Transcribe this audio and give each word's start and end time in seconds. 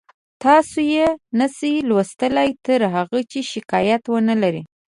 تاسو 0.43 0.79
یې 0.93 1.05
نشئ 1.37 1.75
لوستلی 1.89 2.49
تر 2.65 2.81
هغه 2.95 3.19
چې 3.31 3.39
شکایت 3.51 4.03
ونلرئ 4.13 4.61